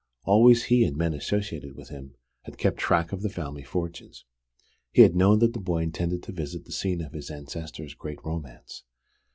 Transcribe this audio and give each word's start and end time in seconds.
Always 0.23 0.63
he, 0.63 0.83
and 0.83 0.97
men 0.97 1.13
associated 1.13 1.75
with 1.75 1.89
him, 1.89 2.15
had 2.45 2.57
kept 2.57 2.77
track 2.79 3.11
of 3.11 3.21
the 3.21 3.29
family 3.29 3.61
fortunes. 3.61 4.25
He 4.91 5.03
had 5.03 5.15
known 5.15 5.37
that 5.37 5.53
the 5.53 5.59
boy 5.59 5.83
intended 5.83 6.23
to 6.23 6.31
visit 6.31 6.65
the 6.65 6.71
scene 6.71 7.01
of 7.03 7.13
his 7.13 7.29
ancestor's 7.29 7.93
great 7.93 8.17
romance. 8.25 8.81